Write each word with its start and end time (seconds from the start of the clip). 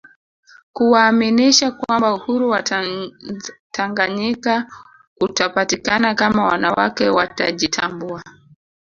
Kuwaaminisha 0.73 1.71
kwamba 1.71 2.13
Uhuru 2.13 2.49
wa 2.49 2.63
Tanganyika 3.73 4.67
utapatikana 5.21 6.15
kama 6.15 6.43
wanawake 6.45 7.09
watajitambua 7.09 8.23